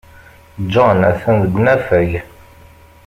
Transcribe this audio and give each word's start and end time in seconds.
John 0.73 0.99
atan 1.09 1.35
deg 1.43 1.53
unafag. 1.59 2.11